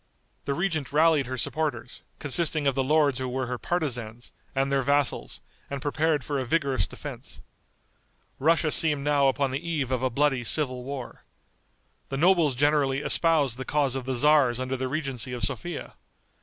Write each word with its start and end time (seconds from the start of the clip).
The 0.45 0.55
regent 0.55 0.91
rallied 0.91 1.27
her 1.27 1.37
supporters, 1.37 2.01
consisting 2.17 2.65
of 2.65 2.73
the 2.73 2.83
lords 2.83 3.19
who 3.19 3.29
were 3.29 3.45
her 3.45 3.59
partisans, 3.59 4.31
and 4.55 4.71
their 4.71 4.81
vassals, 4.81 5.41
and 5.69 5.79
prepared 5.79 6.23
for 6.23 6.39
a 6.39 6.43
vigorous 6.43 6.87
defense. 6.87 7.39
Russia 8.39 8.71
seemed 8.71 9.03
now 9.03 9.27
upon 9.27 9.51
the 9.51 9.59
eve 9.61 9.91
of 9.91 10.01
a 10.01 10.09
bloody 10.09 10.43
civil 10.43 10.83
war. 10.83 11.23
The 12.09 12.17
nobles 12.17 12.55
generally 12.55 13.01
espoused 13.01 13.59
the 13.59 13.63
cause 13.63 13.93
of 13.93 14.05
the 14.05 14.15
tzars 14.15 14.59
under 14.59 14.75
the 14.75 14.87
regency 14.87 15.33
of 15.33 15.43
Sophia. 15.43 15.93